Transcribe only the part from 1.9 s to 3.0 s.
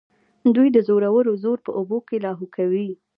کې لاهو کوي.